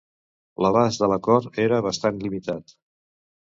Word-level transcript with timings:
L'abast 0.65 1.03
de 1.03 1.09
l'acord 1.11 1.61
era 1.67 1.81
bastant 1.89 2.19
limitat. 2.27 2.77